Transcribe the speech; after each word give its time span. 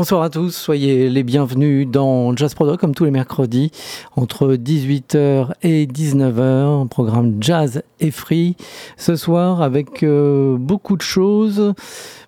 Bonsoir 0.00 0.22
à 0.22 0.30
tous, 0.30 0.56
soyez 0.56 1.10
les 1.10 1.22
bienvenus 1.22 1.86
dans 1.86 2.34
Jazz 2.34 2.54
Product 2.54 2.80
comme 2.80 2.94
tous 2.94 3.04
les 3.04 3.10
mercredis 3.10 3.70
entre 4.16 4.54
18h 4.54 5.52
et 5.62 5.84
19h, 5.84 6.88
programme 6.88 7.36
Jazz 7.42 7.82
et 8.00 8.10
Free. 8.10 8.56
Ce 8.96 9.14
soir 9.14 9.60
avec 9.60 10.02
euh, 10.02 10.56
beaucoup 10.56 10.96
de 10.96 11.02
choses 11.02 11.74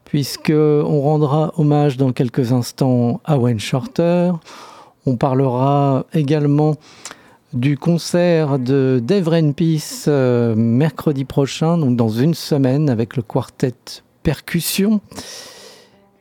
puisque 0.04 0.52
on 0.52 1.00
rendra 1.00 1.54
hommage 1.56 1.96
dans 1.96 2.12
quelques 2.12 2.52
instants 2.52 3.22
à 3.24 3.38
Wayne 3.38 3.58
Shorter. 3.58 4.32
On 5.06 5.16
parlera 5.16 6.04
également 6.12 6.74
du 7.54 7.78
concert 7.78 8.58
de 8.58 9.00
Dave 9.02 9.30
Peace 9.54 10.04
euh, 10.08 10.54
mercredi 10.54 11.24
prochain, 11.24 11.78
donc 11.78 11.96
dans 11.96 12.10
une 12.10 12.34
semaine 12.34 12.90
avec 12.90 13.16
le 13.16 13.22
quartet 13.22 13.72
Percussion. 14.22 15.00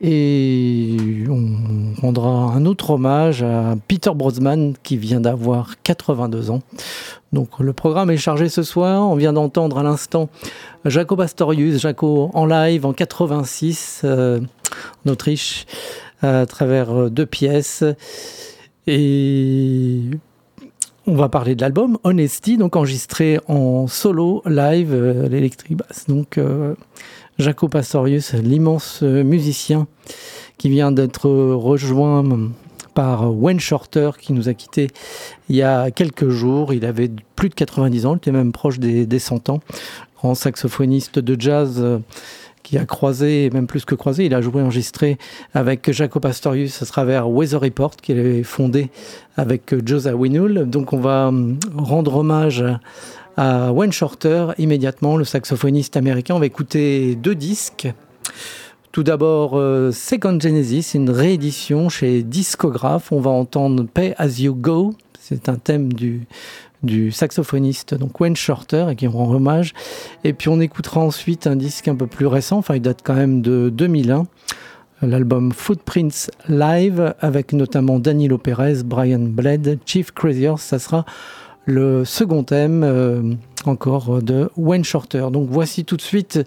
Et 0.04 0.96
on 1.28 2.00
rendra 2.00 2.28
un 2.28 2.66
autre 2.66 2.90
hommage 2.90 3.44
à 3.44 3.76
Peter 3.86 4.10
Brosman 4.12 4.74
qui 4.82 4.96
vient 4.96 5.20
d'avoir 5.20 5.80
82 5.84 6.50
ans. 6.50 6.60
Donc 7.32 7.60
le 7.60 7.72
programme 7.72 8.10
est 8.10 8.16
chargé 8.16 8.48
ce 8.48 8.64
soir. 8.64 9.08
On 9.08 9.14
vient 9.14 9.32
d'entendre 9.32 9.78
à 9.78 9.84
l'instant 9.84 10.28
Jaco 10.84 11.14
Pastorius, 11.14 11.80
Jaco 11.80 12.32
en 12.34 12.46
live 12.46 12.84
en 12.84 12.92
86 12.92 14.00
euh, 14.02 14.40
en 15.06 15.10
Autriche 15.10 15.66
à 16.20 16.46
travers 16.46 16.90
euh, 16.90 17.08
deux 17.08 17.26
pièces. 17.26 17.84
Et 18.88 20.00
on 21.06 21.14
va 21.14 21.28
parler 21.28 21.54
de 21.54 21.60
l'album 21.60 21.98
Honesty, 22.02 22.56
donc 22.56 22.74
enregistré 22.74 23.38
en 23.46 23.86
solo 23.86 24.42
live, 24.46 24.92
euh, 24.92 25.28
l'électrique 25.28 25.76
basse. 25.76 26.06
Donc 26.08 26.40
Jaco 27.42 27.68
Pastorius, 27.68 28.34
l'immense 28.34 29.02
musicien 29.02 29.88
qui 30.58 30.68
vient 30.68 30.92
d'être 30.92 31.28
rejoint 31.28 32.24
par 32.94 33.34
Wayne 33.34 33.58
Shorter 33.58 34.10
qui 34.20 34.32
nous 34.32 34.48
a 34.48 34.54
quittés 34.54 34.88
il 35.48 35.56
y 35.56 35.62
a 35.62 35.90
quelques 35.90 36.28
jours. 36.28 36.72
Il 36.72 36.84
avait 36.84 37.10
plus 37.34 37.48
de 37.48 37.54
90 37.54 38.06
ans, 38.06 38.14
il 38.14 38.18
était 38.18 38.30
même 38.30 38.52
proche 38.52 38.78
des, 38.78 39.06
des 39.06 39.18
100 39.18 39.48
ans. 39.48 39.60
Grand 40.18 40.36
saxophoniste 40.36 41.18
de 41.18 41.40
jazz 41.40 41.78
euh, 41.80 41.98
qui 42.62 42.78
a 42.78 42.84
croisé, 42.84 43.50
même 43.52 43.66
plus 43.66 43.84
que 43.84 43.96
croisé, 43.96 44.26
il 44.26 44.34
a 44.34 44.40
joué 44.40 44.62
enregistré 44.62 45.18
avec 45.52 45.90
Jacob 45.90 46.24
Astorius 46.24 46.80
à 46.80 46.86
travers 46.86 47.28
Weather 47.28 47.60
Report 47.60 47.96
qu'il 47.96 48.20
avait 48.20 48.44
fondé 48.44 48.90
avec 49.36 49.74
Josiah 49.84 50.14
Winul. 50.14 50.70
Donc 50.70 50.92
on 50.92 51.00
va 51.00 51.26
hum, 51.26 51.58
rendre 51.76 52.14
hommage 52.16 52.62
à 52.62 52.78
Wayne 53.38 53.92
Shorter 53.92 54.48
immédiatement, 54.58 55.16
le 55.16 55.24
saxophoniste 55.24 55.96
américain. 55.96 56.34
On 56.34 56.38
va 56.38 56.46
écouter 56.46 57.14
deux 57.16 57.34
disques. 57.34 57.88
Tout 58.92 59.02
d'abord, 59.02 59.52
euh, 59.54 59.90
Second 59.90 60.38
Genesis, 60.38 60.90
une 60.94 61.08
réédition 61.08 61.88
chez 61.88 62.22
Discograph. 62.22 63.10
On 63.10 63.20
va 63.20 63.30
entendre 63.30 63.84
Pay 63.84 64.14
As 64.18 64.40
You 64.40 64.54
Go. 64.54 64.94
C'est 65.18 65.48
un 65.48 65.54
thème 65.54 65.92
du, 65.94 66.26
du 66.82 67.10
saxophoniste 67.12 67.94
donc 67.94 68.20
Wayne 68.20 68.36
Shorter 68.36 68.86
et 68.90 68.96
qui 68.96 69.06
rend 69.06 69.30
hommage. 69.32 69.72
Et 70.24 70.32
puis 70.32 70.48
on 70.48 70.60
écoutera 70.60 71.00
ensuite 71.00 71.46
un 71.46 71.56
disque 71.56 71.88
un 71.88 71.94
peu 71.94 72.06
plus 72.06 72.26
récent, 72.26 72.58
enfin 72.58 72.74
il 72.74 72.82
date 72.82 73.00
quand 73.02 73.14
même 73.14 73.40
de 73.40 73.70
2001, 73.72 74.26
l'album 75.02 75.52
Footprints 75.52 76.30
Live 76.48 77.14
avec 77.20 77.52
notamment 77.52 77.98
Danilo 77.98 78.38
Perez, 78.38 78.82
Brian 78.84 79.20
Bled, 79.20 79.78
Chief 79.86 80.10
Crazier. 80.12 80.54
Ça 80.58 80.78
sera 80.78 81.04
le 81.64 82.04
second 82.04 82.44
thème 82.44 82.82
euh, 82.84 83.34
encore 83.64 84.22
de 84.22 84.50
Wayne 84.56 84.84
Shorter. 84.84 85.28
Donc 85.30 85.48
voici 85.50 85.84
tout 85.84 85.96
de 85.96 86.02
suite 86.02 86.40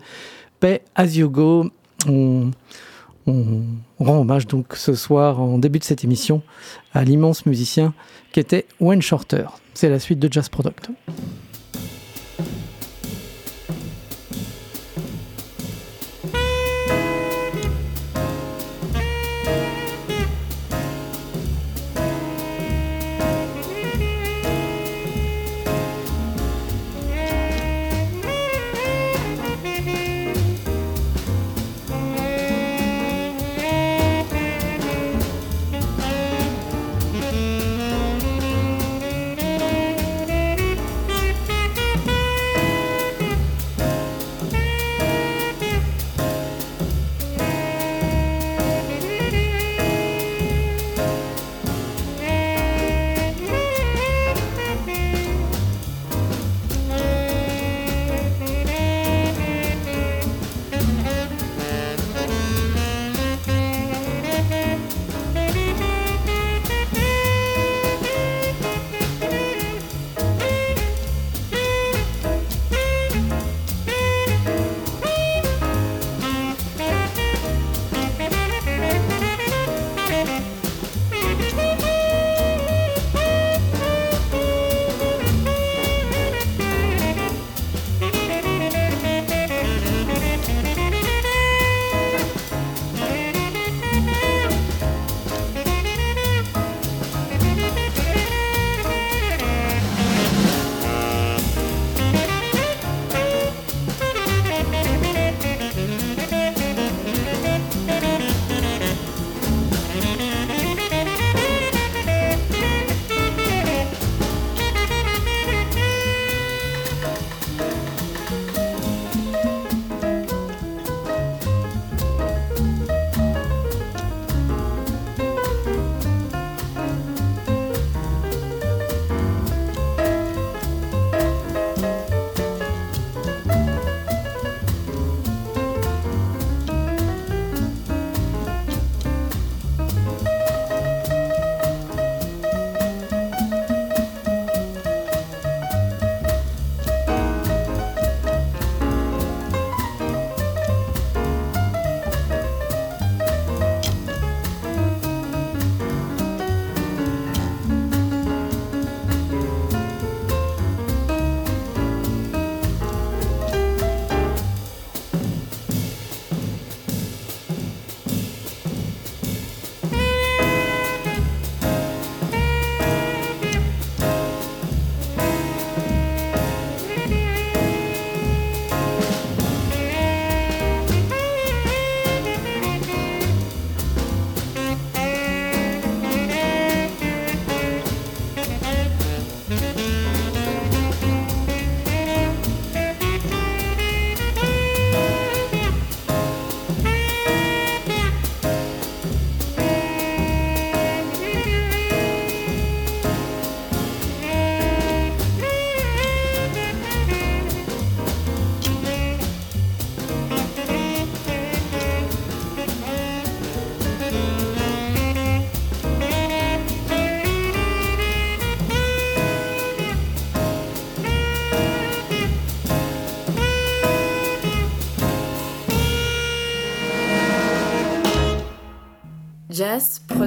Pay 0.60 0.82
As 0.96 1.16
You 1.16 1.30
Go. 1.30 1.70
On, 2.08 2.52
on 3.28 3.64
rend 4.00 4.20
hommage 4.20 4.48
donc 4.48 4.76
ce 4.76 4.94
soir 4.94 5.42
en 5.42 5.58
début 5.58 5.80
de 5.80 5.84
cette 5.84 6.04
émission 6.04 6.42
à 6.94 7.04
l'immense 7.04 7.46
musicien 7.46 7.94
qui 8.32 8.40
était 8.40 8.66
Wayne 8.80 9.02
Shorter. 9.02 9.46
C'est 9.74 9.90
la 9.90 10.00
suite 10.00 10.20
de 10.20 10.32
Jazz 10.32 10.50
Product. 10.50 10.90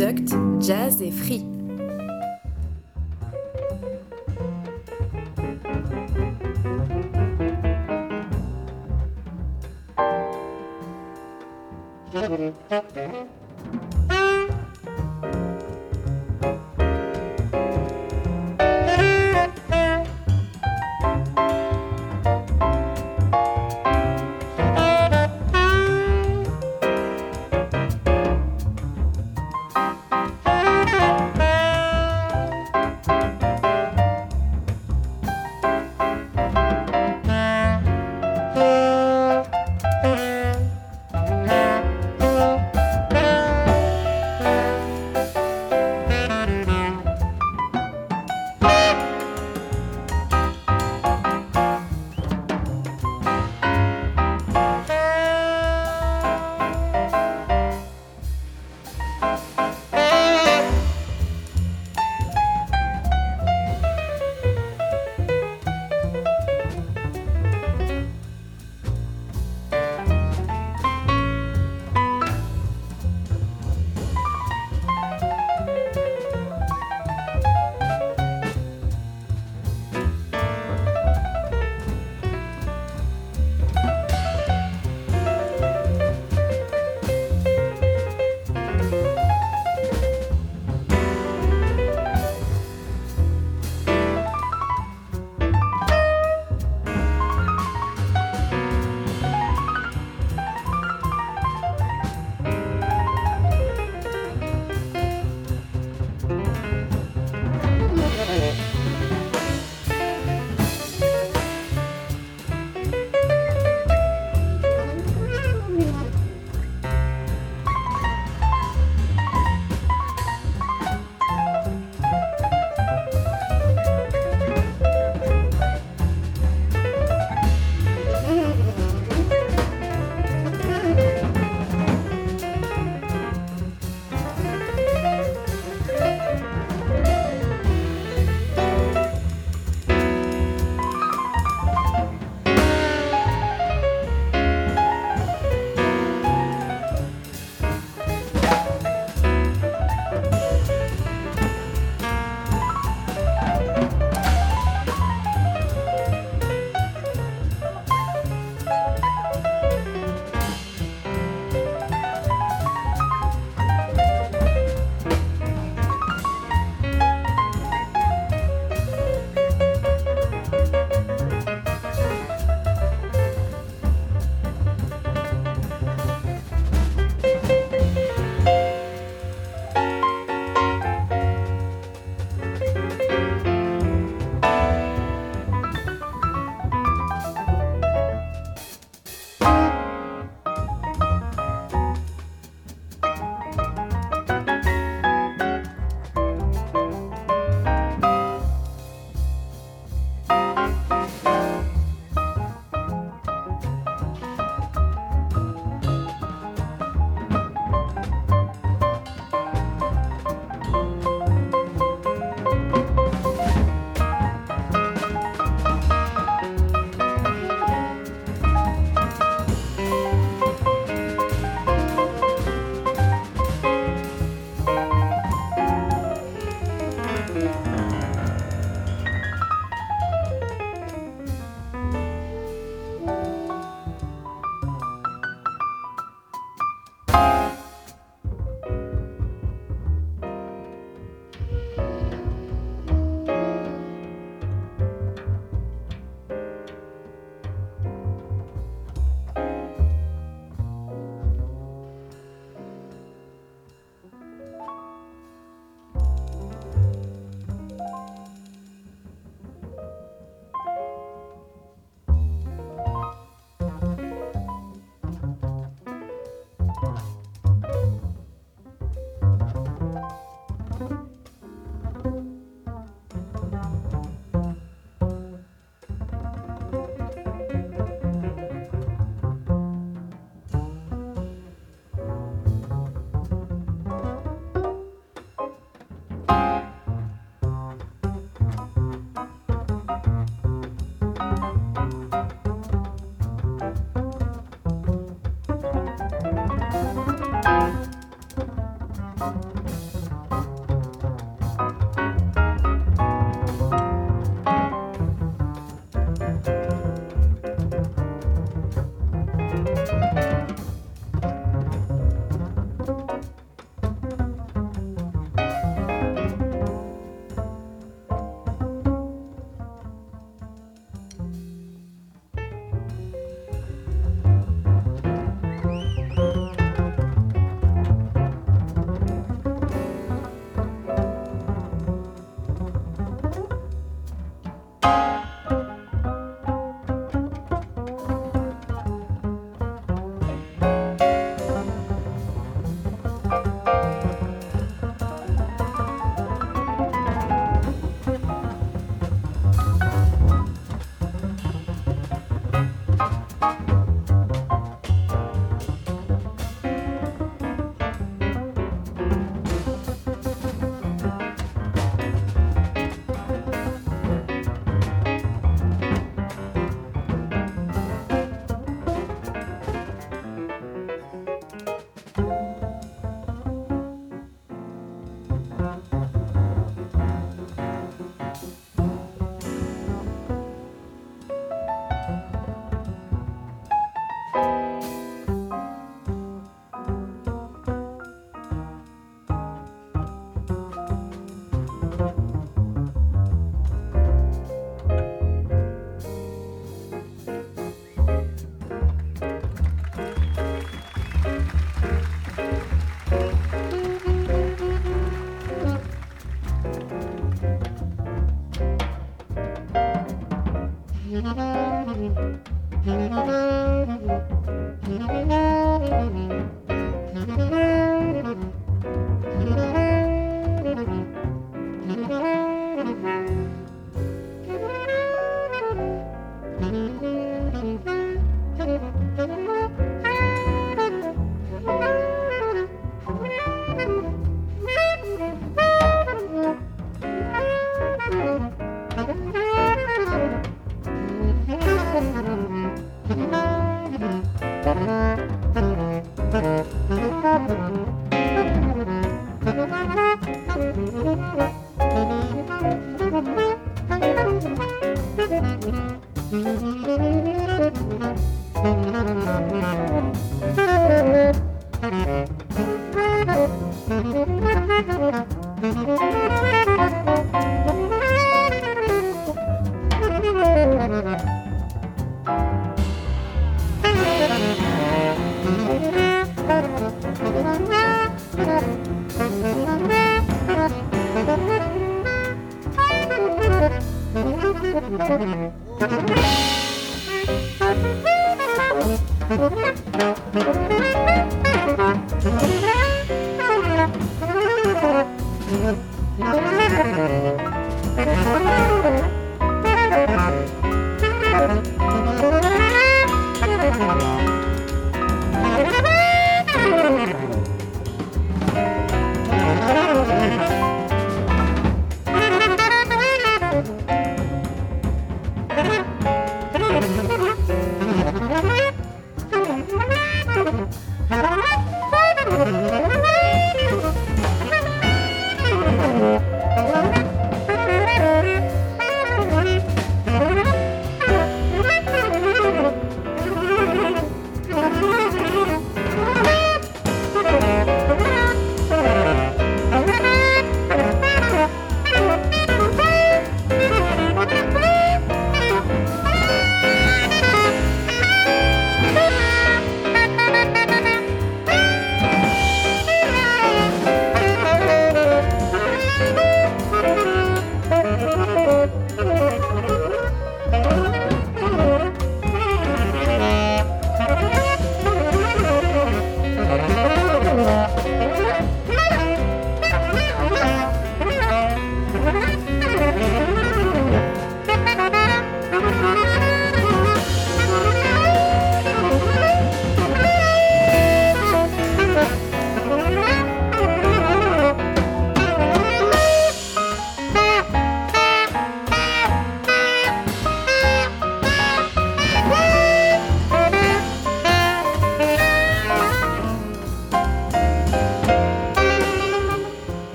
Product, 0.00 0.34
Jazz 0.62 1.02
et 1.02 1.10
Free. 1.10 1.49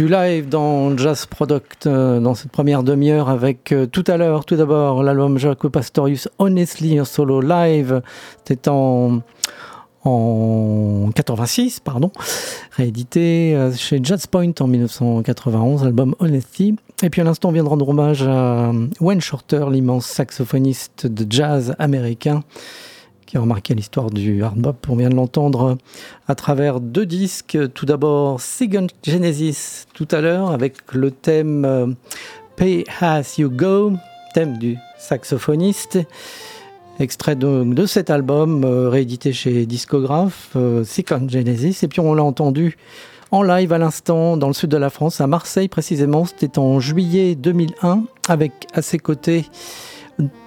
Du 0.00 0.08
live 0.08 0.48
dans 0.48 0.96
Jazz 0.96 1.26
Product 1.26 1.86
euh, 1.86 2.20
dans 2.20 2.34
cette 2.34 2.50
première 2.50 2.82
demi-heure 2.82 3.28
avec 3.28 3.70
euh, 3.70 3.84
tout 3.84 4.04
à 4.06 4.16
l'heure, 4.16 4.46
tout 4.46 4.56
d'abord, 4.56 5.02
l'album 5.02 5.36
Jaco 5.36 5.68
Pastorius 5.68 6.26
Honestly 6.38 6.98
en 6.98 7.04
solo 7.04 7.42
live. 7.42 8.00
C'était 8.38 8.70
en, 8.70 9.20
en 10.04 11.10
86, 11.14 11.80
pardon, 11.80 12.10
réédité 12.70 13.54
euh, 13.54 13.74
chez 13.74 14.00
Jazz 14.02 14.26
Point 14.26 14.52
en 14.60 14.68
1991, 14.68 15.84
l'album 15.84 16.14
Honesty. 16.18 16.76
Et 17.02 17.10
puis 17.10 17.20
à 17.20 17.24
l'instant, 17.24 17.50
on 17.50 17.52
vient 17.52 17.64
de 17.64 17.68
rendre 17.68 17.86
hommage 17.86 18.22
à 18.22 18.72
Wayne 19.00 19.20
Shorter, 19.20 19.66
l'immense 19.70 20.06
saxophoniste 20.06 21.08
de 21.08 21.26
jazz 21.28 21.74
américain 21.78 22.42
qui 23.30 23.36
a 23.36 23.40
remarqué 23.40 23.76
l'histoire 23.76 24.10
du 24.10 24.42
hard 24.42 24.58
bop. 24.58 24.86
On 24.88 24.96
vient 24.96 25.08
de 25.08 25.14
l'entendre 25.14 25.78
à 26.26 26.34
travers 26.34 26.80
deux 26.80 27.06
disques. 27.06 27.56
Tout 27.74 27.86
d'abord 27.86 28.40
Second 28.40 28.88
Genesis 29.04 29.86
tout 29.94 30.08
à 30.10 30.20
l'heure 30.20 30.50
avec 30.50 30.92
le 30.92 31.12
thème 31.12 31.64
euh, 31.64 31.86
Pay 32.56 32.84
As 33.00 33.38
You 33.38 33.48
Go, 33.48 33.92
thème 34.34 34.58
du 34.58 34.78
saxophoniste. 34.98 36.00
Extrait 36.98 37.36
de, 37.36 37.86
cet 37.86 38.10
album 38.10 38.64
euh, 38.64 38.88
réédité 38.88 39.32
chez 39.32 39.64
Discographe, 39.64 40.50
euh, 40.56 40.82
Second 40.82 41.28
Genesis. 41.28 41.84
Et 41.84 41.88
puis 41.88 42.00
on 42.00 42.14
l'a 42.14 42.24
entendu 42.24 42.76
en 43.30 43.44
live 43.44 43.72
à 43.72 43.78
l'instant 43.78 44.36
dans 44.36 44.48
le 44.48 44.54
sud 44.54 44.70
de 44.70 44.76
la 44.76 44.90
France, 44.90 45.20
à 45.20 45.28
Marseille 45.28 45.68
précisément. 45.68 46.24
C'était 46.24 46.58
en 46.58 46.80
juillet 46.80 47.36
2001 47.36 48.02
avec 48.28 48.66
à 48.74 48.82
ses 48.82 48.98
côtés 48.98 49.44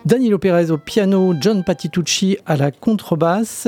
Danilo 0.06 0.38
Perez 0.38 0.72
au 0.72 0.78
piano, 0.78 1.34
John 1.40 1.64
Patitucci 1.64 2.38
à 2.46 2.56
la 2.56 2.72
contrebasse. 2.72 3.68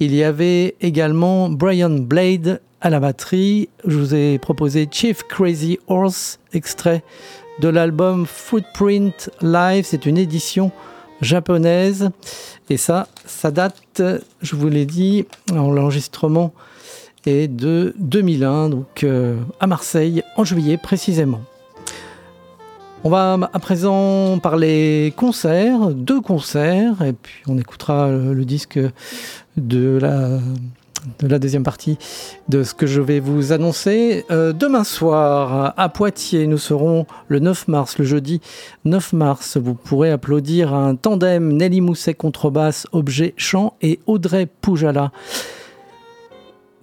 Il 0.00 0.14
y 0.14 0.24
avait 0.24 0.74
également 0.80 1.48
Brian 1.48 1.90
Blade 1.90 2.60
à 2.80 2.90
la 2.90 3.00
batterie. 3.00 3.68
Je 3.86 3.98
vous 3.98 4.14
ai 4.14 4.38
proposé 4.38 4.88
Chief 4.90 5.22
Crazy 5.24 5.78
Horse, 5.86 6.40
extrait 6.52 7.02
de 7.60 7.68
l'album 7.68 8.26
Footprint 8.26 9.30
Live. 9.40 9.84
C'est 9.88 10.06
une 10.06 10.18
édition 10.18 10.72
japonaise. 11.20 12.10
Et 12.68 12.76
ça, 12.76 13.06
ça 13.26 13.50
date, 13.50 14.02
je 14.40 14.56
vous 14.56 14.68
l'ai 14.68 14.86
dit, 14.86 15.26
l'enregistrement 15.52 16.52
est 17.26 17.48
de 17.48 17.94
2001, 17.98 18.70
donc 18.70 19.04
euh, 19.04 19.36
à 19.60 19.66
Marseille, 19.66 20.22
en 20.36 20.44
juillet 20.44 20.76
précisément. 20.76 21.42
On 23.04 23.10
va 23.10 23.36
à 23.52 23.58
présent 23.58 24.38
parler 24.38 25.12
concerts, 25.16 25.90
deux 25.90 26.20
concerts, 26.20 27.02
et 27.02 27.12
puis 27.12 27.42
on 27.48 27.58
écoutera 27.58 28.08
le, 28.08 28.44
disque 28.44 28.78
de 29.56 29.98
la, 30.00 30.38
de 31.18 31.26
la 31.26 31.40
deuxième 31.40 31.64
partie 31.64 31.98
de 32.48 32.62
ce 32.62 32.74
que 32.74 32.86
je 32.86 33.00
vais 33.00 33.18
vous 33.18 33.52
annoncer. 33.52 34.24
Euh, 34.30 34.52
demain 34.52 34.84
soir, 34.84 35.74
à 35.76 35.88
Poitiers, 35.88 36.46
nous 36.46 36.58
serons 36.58 37.06
le 37.26 37.40
9 37.40 37.66
mars, 37.66 37.98
le 37.98 38.04
jeudi 38.04 38.40
9 38.84 39.14
mars. 39.14 39.56
Vous 39.56 39.74
pourrez 39.74 40.12
applaudir 40.12 40.72
un 40.72 40.94
tandem 40.94 41.56
Nelly 41.56 41.80
Mousset 41.80 42.14
contrebasse, 42.14 42.86
objet 42.92 43.34
chant 43.36 43.74
et 43.82 43.98
Audrey 44.06 44.46
Poujala 44.46 45.10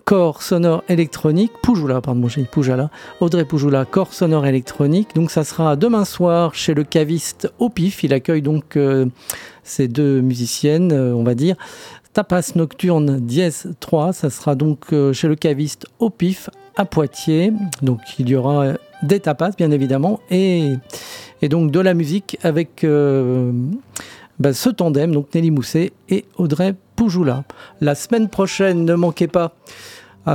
corps 0.10 0.42
sonore 0.42 0.84
électronique, 0.90 1.52
Poujoula, 1.62 2.02
pardon, 2.02 2.28
j'ai 2.28 2.42
dit 2.42 2.48
Poujala, 2.52 2.90
Audrey 3.20 3.46
Poujoula, 3.46 3.86
corps 3.86 4.12
sonore 4.12 4.48
électronique. 4.48 5.10
Donc 5.14 5.30
ça 5.30 5.44
sera 5.44 5.76
demain 5.76 6.04
soir 6.04 6.56
chez 6.56 6.74
le 6.74 6.84
caviste 6.84 7.54
au 7.60 7.70
pif. 7.70 8.04
Il 8.04 8.12
accueille 8.12 8.42
donc 8.42 8.76
euh, 8.76 9.06
ces 9.62 9.88
deux 9.88 10.22
musiciennes, 10.22 10.92
euh, 10.94 11.14
on 11.14 11.22
va 11.22 11.36
dire. 11.36 11.58
Tapas 12.14 12.54
Nocturne 12.56 13.20
dièse 13.20 13.72
3, 13.82 14.14
ça 14.14 14.32
sera 14.32 14.56
donc 14.56 14.94
euh, 14.94 15.14
chez 15.14 15.28
le 15.28 15.36
caviste 15.36 15.86
au 16.00 16.10
pif 16.10 16.50
à 16.76 16.86
Poitiers. 16.86 17.54
Donc 17.84 18.00
il 18.18 18.30
y 18.30 18.36
aura 18.36 18.66
des 19.04 19.20
tapas 19.20 19.52
bien 19.56 19.70
évidemment 19.70 20.22
et, 20.32 20.74
donc 21.44 21.70
de 21.70 21.80
la 21.80 21.94
musique 21.94 22.40
avec 22.42 22.84
bah, 24.40 24.54
ce 24.54 24.70
tandem, 24.72 25.12
donc 25.12 25.36
Nelly 25.36 25.52
Mousset 25.52 25.94
et 26.10 26.26
Audrey 26.38 26.74
Poujoula. 26.96 27.44
La 27.80 27.94
semaine 27.94 28.28
prochaine, 28.28 28.86
ne 28.86 28.96
manquez 28.96 29.28
pas 29.28 29.54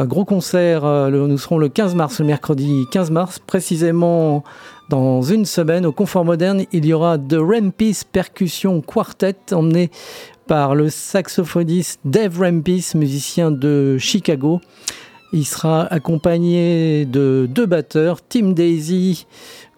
gros 0.03 0.25
concert. 0.25 0.85
Euh, 0.85 1.11
nous 1.11 1.39
serons 1.39 1.59
le 1.59 1.69
15 1.69 1.95
mars, 1.95 2.19
le 2.19 2.27
mercredi 2.27 2.85
15 2.91 3.11
mars, 3.11 3.39
précisément 3.39 4.43
dans 4.89 5.23
une 5.23 5.45
semaine. 5.45 5.87
Au 5.87 5.93
Confort 5.93 6.25
Moderne, 6.25 6.65
il 6.73 6.85
y 6.85 6.93
aura 6.93 7.19
The 7.19 7.37
Rampis 7.39 8.01
Percussion 8.11 8.81
Quartet, 8.81 9.37
emmené 9.53 9.91
par 10.47 10.75
le 10.75 10.91
saxophoniste 10.91 12.01
Dave 12.05 12.39
Rampis, 12.41 12.93
musicien 12.95 13.51
de 13.51 13.97
Chicago. 13.99 14.61
Il 15.33 15.45
sera 15.45 15.83
accompagné 15.93 17.07
de 17.07 17.49
deux 17.51 17.67
batteurs, 17.67 18.19
Tim 18.23 18.51
Daisy, 18.51 19.27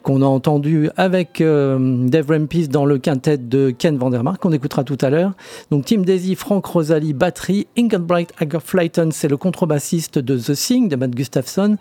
qu'on 0.06 0.22
a 0.22 0.26
entendu 0.26 0.88
avec 0.96 1.40
euh, 1.40 2.06
Dave 2.06 2.30
Rampis 2.30 2.68
dans 2.68 2.84
le 2.84 2.96
quintet 2.96 3.38
de 3.38 3.70
Ken 3.70 3.98
Vandermark, 3.98 4.40
qu'on 4.40 4.52
écoutera 4.52 4.84
tout 4.84 4.96
à 5.00 5.10
l'heure. 5.10 5.32
Donc 5.72 5.84
Tim 5.84 6.02
Daisy, 6.02 6.36
Frank 6.36 6.64
Rosalie, 6.64 7.12
batterie, 7.12 7.66
Ingenbright 7.76 8.32
Flighton, 8.64 9.08
c'est 9.10 9.26
le 9.26 9.36
contrebassiste 9.36 10.20
de 10.20 10.38
The 10.38 10.54
Sing 10.54 10.88
de 10.88 10.94
Matt 10.94 11.10
Gustafson. 11.10 11.76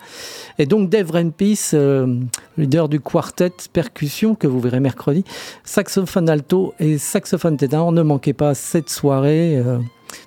Et 0.57 0.65
donc 0.65 0.89
Dave 0.89 1.11
Rampis, 1.11 1.69
euh, 1.75 2.19
leader 2.57 2.89
du 2.89 2.99
quartet 2.99 3.53
percussion 3.71 4.33
que 4.33 4.47
vous 4.47 4.59
verrez 4.59 4.79
mercredi, 4.79 5.23
saxophone 5.63 6.27
alto 6.27 6.73
et 6.79 6.97
saxophone 6.97 7.57
ténor. 7.57 7.91
Ne 7.91 8.01
manquez 8.01 8.33
pas 8.33 8.55
cette 8.55 8.89
soirée 8.89 9.55
euh, 9.55 9.77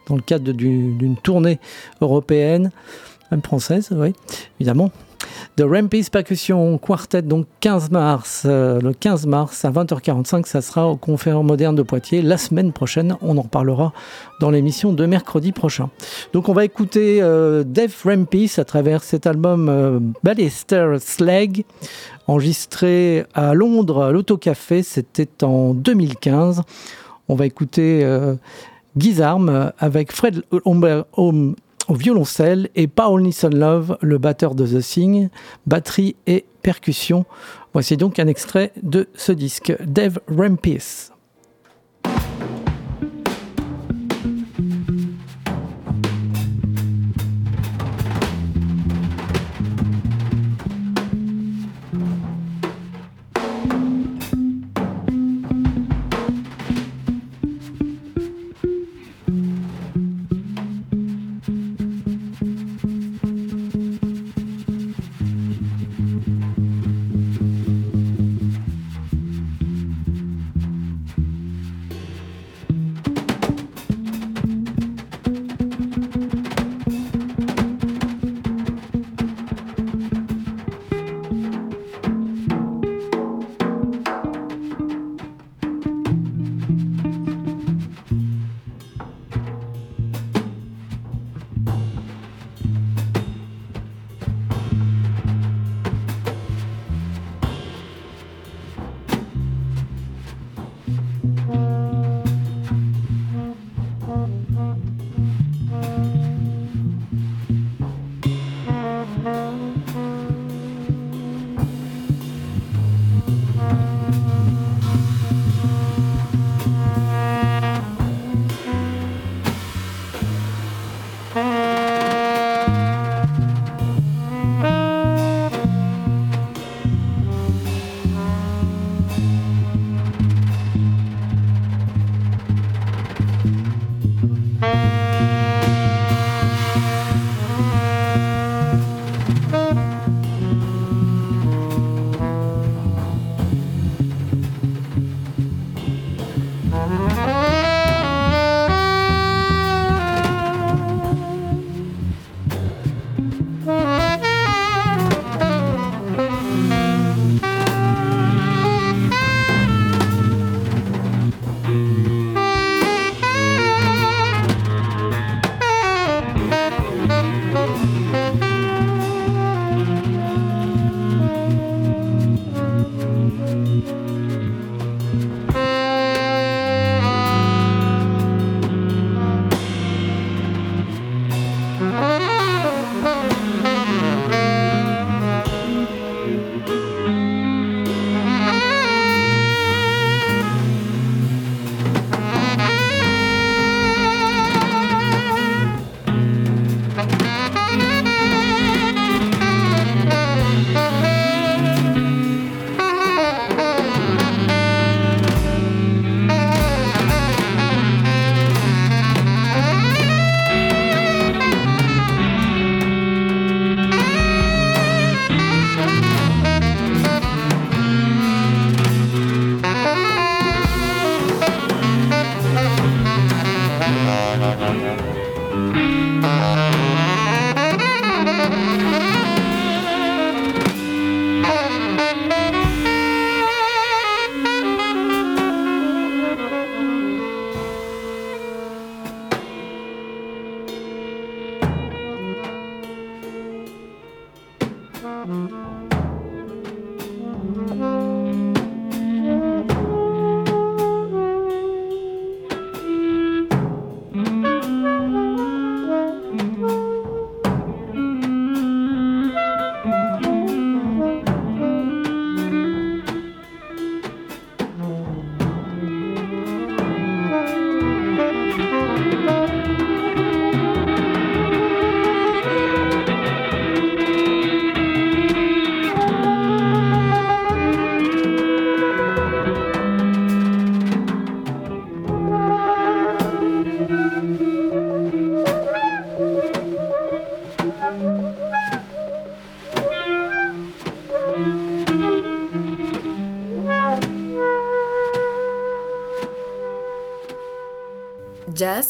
dans 0.06 0.14
le 0.14 0.22
cadre 0.22 0.52
d'une 0.52 1.16
tournée 1.16 1.58
européenne, 2.00 2.70
même 3.32 3.42
française, 3.42 3.88
oui, 3.90 4.12
évidemment 4.60 4.92
de 5.56 5.64
Rampage 5.64 6.10
Percussion 6.10 6.78
Quartet, 6.78 7.22
donc 7.22 7.46
15 7.60 7.90
mars, 7.90 8.42
euh, 8.46 8.80
le 8.80 8.92
15 8.92 9.26
mars 9.26 9.64
à 9.64 9.70
20h45, 9.70 10.46
ça 10.46 10.60
sera 10.60 10.88
au 10.88 10.96
Conférence 10.96 11.44
Moderne 11.44 11.74
de 11.74 11.82
Poitiers. 11.82 12.22
La 12.22 12.38
semaine 12.38 12.72
prochaine, 12.72 13.16
on 13.22 13.36
en 13.38 13.42
reparlera 13.42 13.92
dans 14.40 14.50
l'émission 14.50 14.92
de 14.92 15.06
mercredi 15.06 15.52
prochain. 15.52 15.90
Donc 16.32 16.48
on 16.48 16.52
va 16.52 16.64
écouter 16.64 17.20
euh, 17.22 17.64
Dave 17.64 17.92
à 18.56 18.64
travers 18.64 19.02
cet 19.02 19.26
album 19.26 19.68
euh, 19.68 19.98
Ballister 20.22 20.96
Slag, 21.00 21.64
enregistré 22.26 23.24
à 23.34 23.54
Londres 23.54 24.04
à 24.04 24.12
l'Autocafé, 24.12 24.82
c'était 24.82 25.44
en 25.44 25.74
2015. 25.74 26.62
On 27.28 27.34
va 27.34 27.46
écouter 27.46 28.04
euh, 28.04 28.34
Guizarm 28.96 29.72
avec 29.78 30.12
Fred 30.12 30.42
Home 30.64 31.54
au 31.88 31.94
violoncelle 31.94 32.68
et 32.74 32.86
Paul 32.86 33.22
Nisson 33.22 33.50
Love, 33.52 33.98
le 34.02 34.18
batteur 34.18 34.54
de 34.54 34.66
The 34.66 34.82
Thing, 34.82 35.28
batterie 35.66 36.16
et 36.26 36.44
percussion. 36.62 37.24
Voici 37.72 37.96
donc 37.96 38.18
un 38.18 38.26
extrait 38.26 38.72
de 38.82 39.08
ce 39.14 39.32
disque, 39.32 39.74
Dave 39.84 40.20
Rampis. 40.28 41.10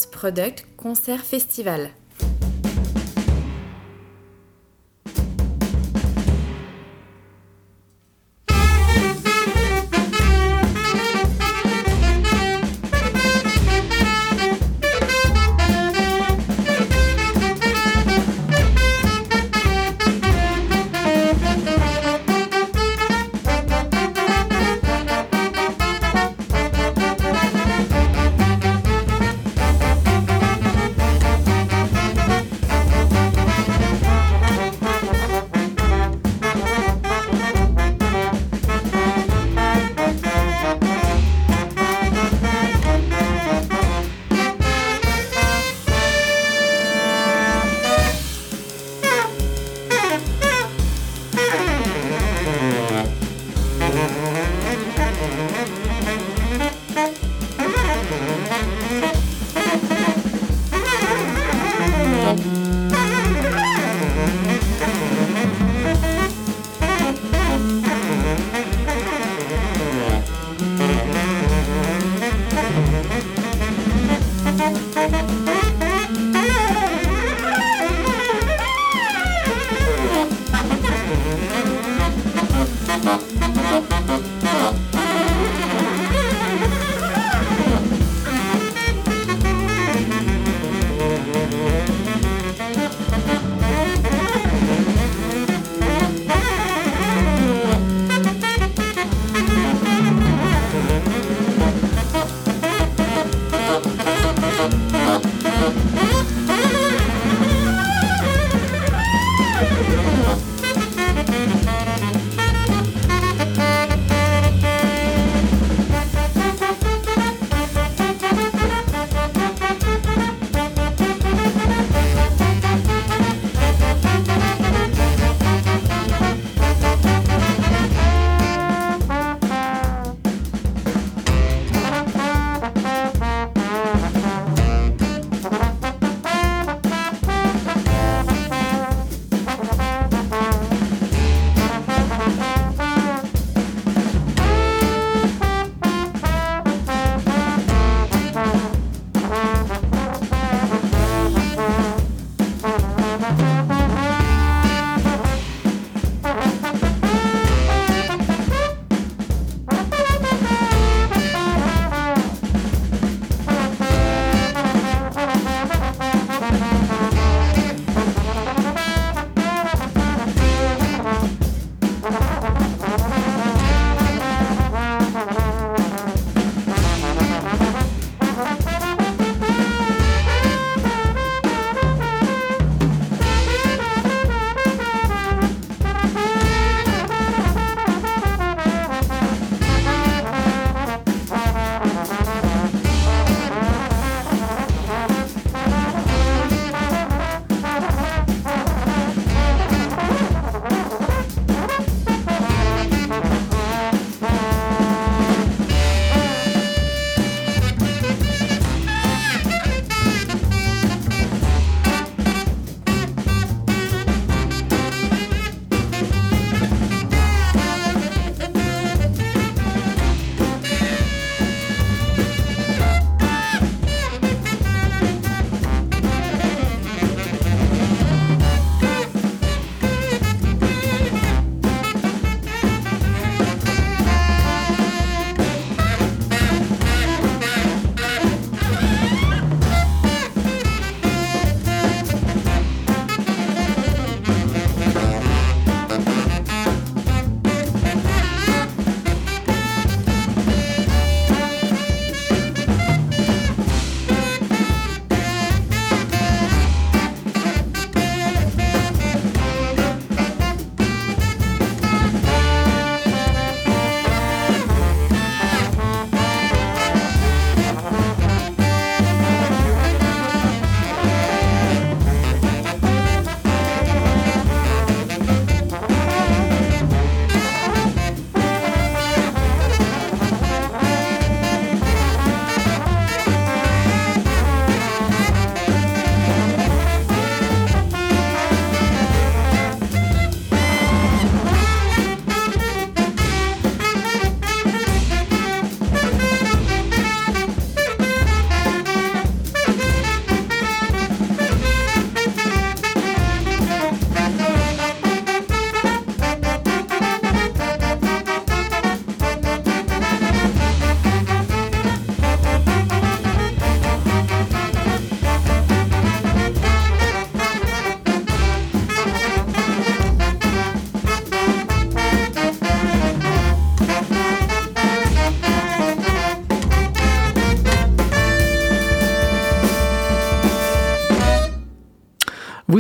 Product 0.07 0.67
Concert 0.77 1.23
Festival. 1.23 1.91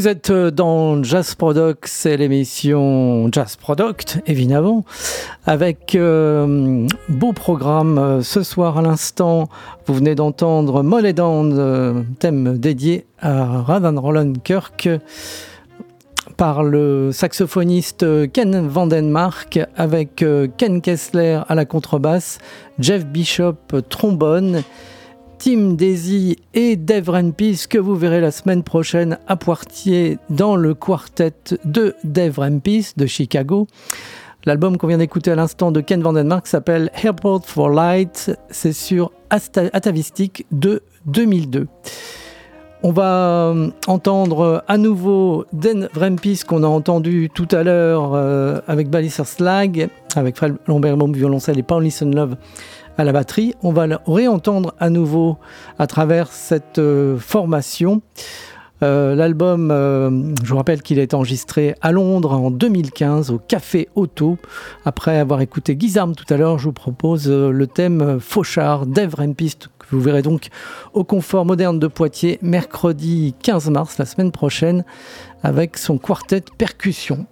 Vous 0.09 0.13
êtes 0.13 0.31
euh, 0.31 0.51
dans 0.51 1.03
Jazz 1.03 1.35
Product, 1.35 1.85
c'est 1.87 2.17
l'émission 2.17 3.29
Jazz 3.31 3.57
Product, 3.57 4.23
évidemment, 4.27 4.87
avec 5.45 5.95
euh, 5.95 6.87
beau 7.11 7.35
programme. 7.35 7.99
Euh, 7.99 8.23
ce 8.23 8.43
soir, 8.43 8.79
à 8.79 8.81
l'instant, 8.81 9.51
vous 9.85 9.93
venez 9.93 10.15
d'entendre 10.15 10.83
Moledand, 10.83 11.51
thème 12.21 12.57
dédié 12.57 13.05
à 13.21 13.61
Radan 13.61 14.01
Roland 14.01 14.33
Kirk 14.43 14.89
par 16.39 16.63
le 16.65 17.11
saxophoniste 17.13 18.33
Ken 18.33 18.67
Vandenmark 18.67 19.61
avec 19.77 20.25
Ken 20.57 20.81
Kessler 20.81 21.41
à 21.47 21.55
la 21.55 21.67
contrebasse, 21.67 22.39
Jeff 22.79 23.05
Bishop 23.05 23.83
trombone 23.91 24.63
Tim 25.39 25.75
Daisy 25.75 26.37
et 26.53 26.75
Dave 26.75 27.11
que 27.69 27.79
vous 27.79 27.95
verrez 27.95 28.21
la 28.21 28.33
semaine 28.33 28.65
prochaine 28.65 29.19
à 29.29 29.37
Poitiers 29.37 30.19
dans 30.31 30.57
le 30.57 30.75
quartet 30.75 31.33
de 31.65 31.95
Dave 32.03 32.41
de 32.97 33.07
Chicago. 33.07 33.69
L'album 34.45 34.77
qu'on 34.77 34.89
vient 34.89 34.99
d'écouter 34.99 35.31
à 35.31 35.37
l'instant 35.37 35.71
de 35.71 35.81
Ken 35.81 36.03
Vandenmark 36.03 36.47
s'appelle 36.47 36.91
Airport 37.05 37.47
for 37.47 37.69
Light. 37.69 38.37
C'est 38.51 38.73
sur 38.73 39.13
Atavistic 39.31 40.45
de 40.51 40.83
2002. 41.07 41.69
On 42.83 42.93
va 42.93 43.51
euh, 43.53 43.71
entendre 43.87 44.65
à 44.69 44.79
nouveau 44.79 45.45
Dan 45.53 45.89
Vrempis 45.93 46.43
qu'on 46.47 46.63
a 46.63 46.69
entendu 46.69 47.29
tout 47.33 47.49
à 47.51 47.63
l'heure 47.63 48.13
euh, 48.15 48.61
avec 48.69 48.89
Balisser 48.89 49.25
Slag, 49.25 49.89
avec 50.15 50.37
Fred 50.37 50.57
Lambert 50.67 50.97
violoncelle 50.97 51.59
et 51.59 51.65
Paul 51.65 51.83
Listen 51.83 52.15
Love 52.15 52.37
à 52.99 53.05
la 53.05 53.13
batterie. 53.13 53.55
On 53.63 53.73
va 53.73 53.87
le 53.87 53.99
réentendre 54.07 54.75
à 54.79 54.91
nouveau 54.91 55.39
à 55.79 55.87
travers 55.87 56.31
cette 56.33 56.79
euh, 56.79 57.17
formation. 57.17 58.03
Euh, 58.83 59.15
L'album, 59.15 59.71
euh, 59.71 60.11
je 60.43 60.51
vous 60.51 60.57
rappelle 60.57 60.83
qu'il 60.83 60.99
été 60.99 61.17
enregistré 61.17 61.75
à 61.81 61.91
Londres 61.91 62.33
en 62.33 62.51
2015 62.51 63.31
au 63.31 63.39
Café 63.39 63.89
Auto. 63.95 64.37
Après 64.85 65.19
avoir 65.19 65.41
écouté 65.41 65.75
Guizarme 65.75 66.15
tout 66.15 66.33
à 66.33 66.37
l'heure, 66.37 66.59
je 66.59 66.65
vous 66.65 66.73
propose 66.73 67.29
le 67.29 67.67
thème 67.67 68.21
Fauchard 68.21 68.87
d'Eve 68.87 69.15
Rempist 69.15 69.69
que 69.79 69.97
vous 69.97 70.01
verrez 70.01 70.23
donc 70.23 70.49
au 70.93 71.03
Confort 71.03 71.47
Moderne 71.47 71.79
de 71.79 71.87
Poitiers 71.87 72.39
mercredi 72.43 73.35
15 73.43 73.71
mars, 73.71 73.99
la 73.99 74.05
semaine 74.05 74.31
prochaine, 74.31 74.85
avec 75.43 75.79
son 75.79 75.99
quartet 75.99 76.43
percussion. 76.59 77.27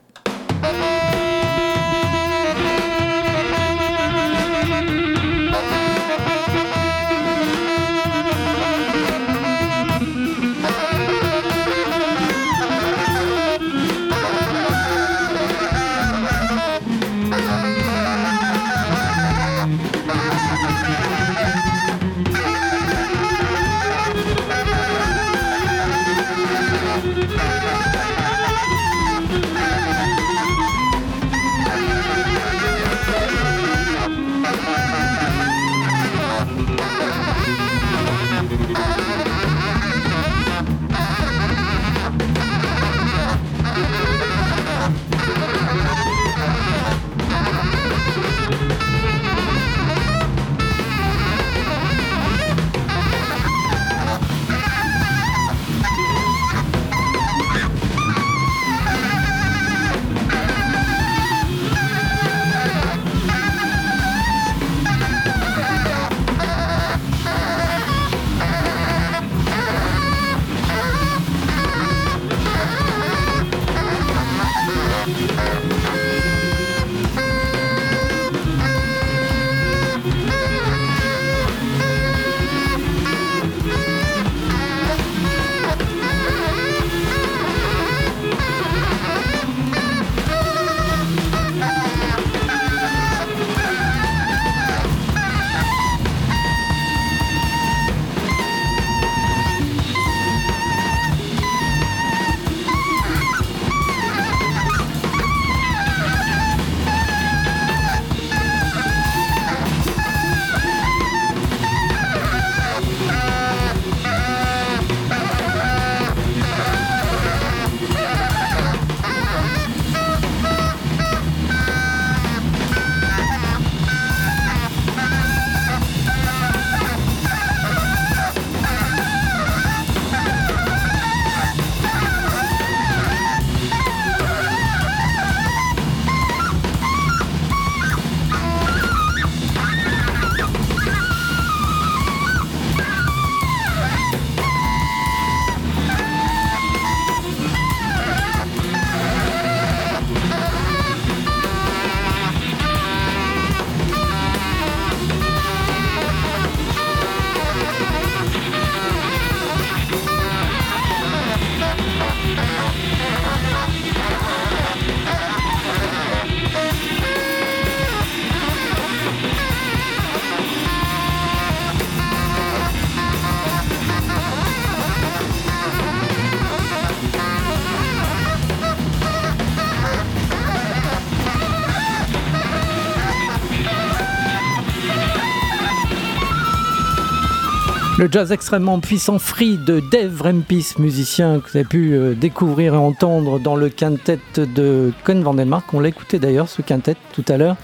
Jazz 188.17 188.33
extrêmement 188.33 188.81
puissant 188.81 189.19
Free 189.19 189.59
de 189.59 189.79
Dave 189.79 190.23
Rempis, 190.23 190.73
musicien 190.79 191.39
que 191.39 191.51
vous 191.51 191.59
avez 191.59 191.67
pu 191.67 191.93
euh, 191.93 192.15
découvrir 192.15 192.73
et 192.73 192.79
entendre 192.79 193.39
dans 193.39 193.57
le 193.57 193.69
quintet 193.69 194.19
de 194.37 194.91
Con 195.05 195.21
Vandenmark. 195.21 195.75
On 195.75 195.81
l'a 195.81 195.89
écouté 195.89 196.19
d'ailleurs, 196.19 196.49
ce 196.49 196.63
quintet, 196.63 196.97
tout 197.13 197.27
à 197.29 197.37
l'heure. 197.37 197.57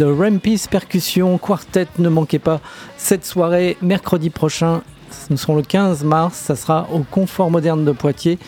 De 0.00 0.04
Rempis 0.04 0.62
Percussion 0.68 1.38
Quartet, 1.38 1.86
ne 2.00 2.08
manquez 2.08 2.40
pas 2.40 2.60
cette 2.96 3.24
soirée, 3.24 3.76
mercredi 3.80 4.28
prochain. 4.28 4.82
Nous 5.30 5.36
serons 5.36 5.56
le 5.56 5.62
15 5.62 6.04
mars, 6.04 6.36
ça 6.36 6.56
sera 6.56 6.88
au 6.92 7.00
Confort 7.00 7.50
Moderne 7.50 7.84
de 7.84 7.92
Poitiers. 7.92 8.38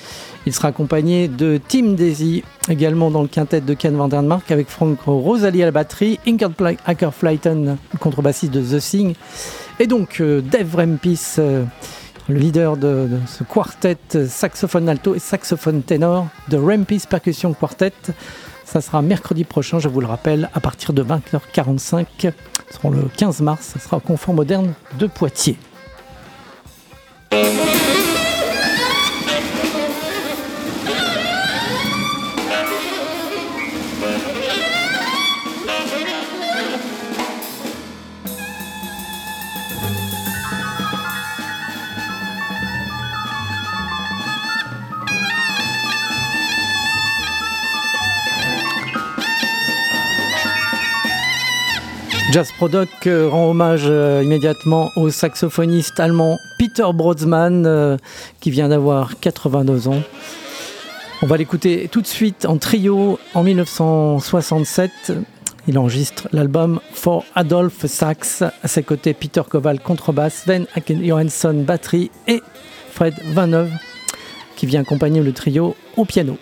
Il 0.46 0.52
sera 0.52 0.68
accompagné 0.68 1.28
de 1.28 1.60
Tim 1.68 1.92
Daisy, 1.92 2.44
également 2.68 3.10
dans 3.10 3.22
le 3.22 3.28
quintet 3.28 3.60
de 3.60 3.74
Ken 3.74 3.96
Vandenmark, 3.96 4.50
avec 4.50 4.68
Frank 4.68 4.98
Rosalie 5.06 5.62
à 5.62 5.66
la 5.66 5.72
batterie, 5.72 6.18
Inkert 6.26 6.50
Ackerflighten, 6.84 7.76
contrebassiste 7.98 8.52
de 8.52 8.60
The 8.60 8.80
Thing. 8.80 9.14
Et 9.80 9.86
donc, 9.86 10.20
euh, 10.20 10.40
Dave 10.40 10.76
Rempis, 10.76 11.36
euh, 11.38 11.64
le 12.28 12.36
leader 12.36 12.76
de, 12.76 13.08
de, 13.08 13.18
ce 13.26 13.44
quartet 13.44 13.96
saxophone 14.28 14.88
alto 14.88 15.14
et 15.14 15.18
saxophone 15.18 15.82
ténor 15.82 16.26
de 16.48 16.56
Rampis 16.56 17.02
Percussion 17.08 17.54
Quartet. 17.54 17.92
Ça 18.64 18.80
sera 18.80 19.02
mercredi 19.02 19.44
prochain, 19.44 19.78
je 19.78 19.88
vous 19.88 20.00
le 20.00 20.06
rappelle, 20.06 20.50
à 20.54 20.60
partir 20.60 20.92
de 20.92 21.02
20h45. 21.02 22.06
Ce 22.20 22.30
sera 22.70 22.90
le 22.90 23.08
15 23.16 23.40
mars, 23.40 23.72
ça 23.74 23.78
sera 23.78 23.98
au 23.98 24.00
Confort 24.00 24.34
Moderne 24.34 24.74
de 24.98 25.06
Poitiers. 25.06 25.58
thank 27.42 27.88
you 27.88 27.93
Jazz 52.34 52.50
Product 52.50 53.06
euh, 53.06 53.28
rend 53.28 53.50
hommage 53.50 53.84
euh, 53.86 54.20
immédiatement 54.24 54.90
au 54.96 55.08
saxophoniste 55.08 56.00
allemand 56.00 56.40
Peter 56.58 56.86
Brodsman 56.92 57.64
euh, 57.64 57.96
qui 58.40 58.50
vient 58.50 58.68
d'avoir 58.68 59.20
82 59.20 59.86
ans. 59.86 60.02
On 61.22 61.26
va 61.26 61.36
l'écouter 61.36 61.88
tout 61.92 62.00
de 62.00 62.08
suite 62.08 62.44
en 62.44 62.56
trio 62.56 63.20
en 63.34 63.44
1967. 63.44 65.12
Il 65.68 65.78
enregistre 65.78 66.26
l'album 66.32 66.80
For 66.92 67.24
Adolf 67.36 67.86
Sax. 67.86 68.42
À 68.42 68.66
ses 68.66 68.82
côtés, 68.82 69.14
Peter 69.14 69.42
Koval 69.48 69.78
contrebasse, 69.78 70.42
Sven 70.42 70.66
Johansson 70.88 71.62
batterie 71.64 72.10
et 72.26 72.42
Fred 72.90 73.14
Vaneuve 73.26 73.70
qui 74.56 74.66
vient 74.66 74.80
accompagner 74.80 75.22
le 75.22 75.32
trio 75.32 75.76
au 75.96 76.04
piano. 76.04 76.36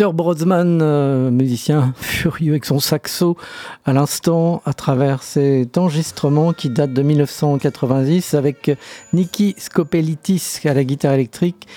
Peter 0.00 0.14
Brodsman, 0.14 0.80
euh, 0.80 1.30
musicien 1.30 1.92
furieux 2.00 2.52
avec 2.52 2.64
son 2.64 2.80
saxo 2.80 3.36
à 3.84 3.92
l'instant 3.92 4.62
à 4.64 4.72
travers 4.72 5.22
cet 5.22 5.76
enregistrement 5.76 6.54
qui 6.54 6.70
date 6.70 6.94
de 6.94 7.02
1990 7.02 8.32
avec 8.32 8.70
Nicky 9.12 9.54
Scopelitis 9.58 10.60
à 10.64 10.72
la 10.72 10.84
guitare 10.84 11.12
électrique, 11.12 11.68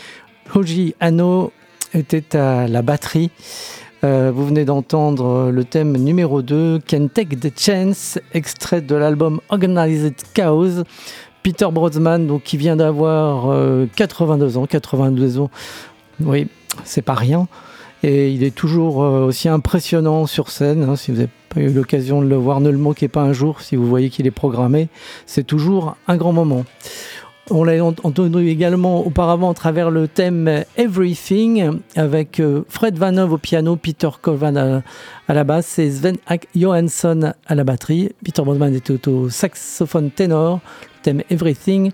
Hoji 0.55 0.95
Ano 1.01 1.51
était 1.93 2.37
à 2.37 2.65
la 2.69 2.81
batterie. 2.81 3.29
Euh, 4.05 4.31
vous 4.33 4.45
venez 4.45 4.63
d'entendre 4.63 5.51
le 5.51 5.65
thème 5.65 5.97
numéro 5.97 6.41
2, 6.41 6.79
Can 6.89 7.09
Take 7.13 7.35
the 7.35 7.51
Chance, 7.59 8.19
extrait 8.33 8.79
de 8.79 8.95
l'album 8.95 9.41
Organized 9.49 10.15
Chaos. 10.33 10.83
Peter 11.43 11.67
Brodsman, 11.69 12.25
donc, 12.25 12.43
qui 12.43 12.55
vient 12.55 12.77
d'avoir 12.77 13.53
82 13.97 14.55
euh, 14.55 14.59
ans, 14.61 14.65
82 14.65 15.39
ans, 15.39 15.49
oui, 16.21 16.47
c'est 16.85 17.01
pas 17.01 17.15
rien. 17.15 17.49
Et 18.03 18.31
il 18.31 18.43
est 18.43 18.53
toujours 18.53 19.01
euh, 19.01 19.25
aussi 19.25 19.47
impressionnant 19.47 20.25
sur 20.25 20.49
scène. 20.49 20.83
Hein, 20.83 20.97
si 20.97 21.11
vous 21.11 21.17
n'avez 21.17 21.29
pas 21.49 21.61
eu 21.61 21.69
l'occasion 21.69 22.21
de 22.21 22.27
le 22.27 22.35
voir, 22.35 22.59
ne 22.59 22.69
le 22.69 22.77
manquez 22.77 23.07
pas 23.07 23.21
un 23.21 23.31
jour. 23.31 23.61
Si 23.61 23.77
vous 23.77 23.87
voyez 23.87 24.09
qu'il 24.09 24.27
est 24.27 24.31
programmé, 24.31 24.89
c'est 25.25 25.45
toujours 25.45 25.95
un 26.07 26.17
grand 26.17 26.33
moment. 26.33 26.65
On 27.49 27.65
l'a 27.65 27.83
entendu 27.83 28.47
également 28.47 29.05
auparavant 29.05 29.51
à 29.51 29.53
travers 29.53 29.91
le 29.91 30.07
thème 30.07 30.63
Everything 30.77 31.79
avec 31.95 32.39
euh, 32.39 32.63
Fred 32.69 32.97
Van 32.97 33.17
au 33.17 33.37
piano, 33.37 33.75
Peter 33.75 34.09
Colvan 34.21 34.55
à, 34.55 35.33
la 35.33 35.43
basse 35.43 35.77
et 35.77 35.91
Sven 35.91 36.15
Johansson 36.55 37.33
à 37.45 37.55
la 37.55 37.65
batterie. 37.65 38.11
Peter 38.23 38.41
Bondman 38.43 38.73
était 38.73 39.09
au 39.09 39.29
saxophone 39.29 40.09
ténor, 40.09 40.61
le 40.83 41.01
thème 41.03 41.21
Everything 41.29 41.91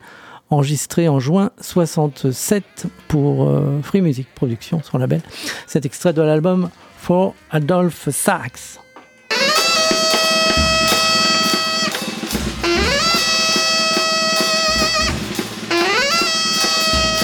enregistré 0.49 1.07
en 1.07 1.19
juin 1.19 1.51
67 1.61 2.87
pour 3.07 3.47
euh, 3.47 3.81
Free 3.83 4.01
Music 4.01 4.27
Production, 4.33 4.81
son 4.83 4.97
label. 4.97 5.21
Cet 5.67 5.85
extrait 5.85 6.13
de 6.13 6.21
l'album 6.21 6.69
For 6.97 7.35
Adolphe 7.51 8.09
Sachs. 8.09 8.79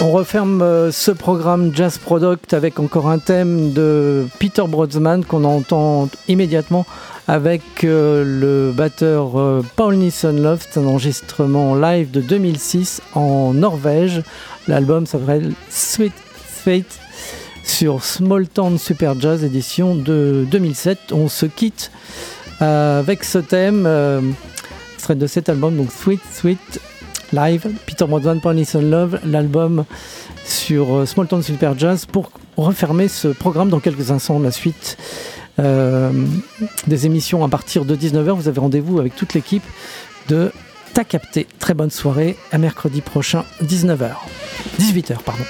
On 0.08 0.12
referme 0.12 0.62
euh, 0.62 0.92
ce 0.92 1.10
programme 1.10 1.76
Jazz 1.76 1.98
Product 1.98 2.54
avec 2.54 2.80
encore 2.80 3.10
un 3.10 3.18
thème 3.18 3.74
de 3.74 4.28
Peter 4.38 4.62
Brodsman 4.68 5.26
qu'on 5.26 5.44
entend 5.44 6.10
immédiatement 6.28 6.86
avec 7.28 7.64
euh, 7.84 8.24
le 8.24 8.72
batteur 8.72 9.40
euh, 9.40 9.64
Paul 9.76 9.96
Nisson 9.96 10.34
Loft, 10.34 10.78
un 10.78 10.86
enregistrement 10.86 11.74
live 11.74 12.12
de 12.12 12.22
2006 12.22 13.02
en 13.16 13.56
Norvège. 13.56 14.22
L'album 14.68 15.08
s'appelle 15.08 15.54
Sweet 15.72 16.14
Fate 16.36 17.00
sur 17.64 18.04
Small 18.04 18.48
Town 18.48 18.78
Super 18.78 19.20
Jazz 19.20 19.44
édition 19.44 19.96
de 19.96 20.46
2007. 20.52 21.14
On 21.14 21.30
se 21.30 21.48
quitte 21.48 21.90
avec 22.60 23.24
ce 23.24 23.40
thème, 23.40 23.90
extrait 24.94 25.16
de 25.16 25.26
cet 25.26 25.50
album, 25.50 25.76
donc 25.76 25.92
Sweet 25.92 26.22
Sweet 26.32 26.80
Live, 27.36 27.68
Peter 27.86 28.06
Paul 28.42 28.56
Nisson 28.56 28.82
Love, 28.82 29.20
l'album 29.26 29.84
sur 30.46 31.06
Small 31.06 31.28
Town 31.28 31.44
Super 31.44 31.78
Jazz 31.78 32.06
pour 32.06 32.32
refermer 32.56 33.10
ce 33.10 33.28
programme 33.28 33.70
dans 33.70 33.80
quelques 33.80 34.12
instants 34.12 34.40
la 34.40 34.52
suite 34.52 34.98
euh, 35.60 36.12
des 36.88 37.06
émissions 37.06 37.44
à 37.44 37.50
partir 37.50 37.86
de 37.86 37.96
19h. 37.96 38.32
Vous 38.32 38.48
avez 38.48 38.60
rendez-vous 38.60 39.00
avec 39.00 39.16
toute 39.16 39.34
l'équipe 39.34 39.64
de 40.30 40.52
Ta 40.94 41.04
Capté. 41.04 41.48
Très 41.60 41.74
bonne 41.74 41.92
soirée. 41.92 42.38
À 42.52 42.58
mercredi 42.58 43.02
prochain, 43.02 43.44
19h. 43.62 44.12
18h, 44.80 45.18
pardon. 45.24 45.44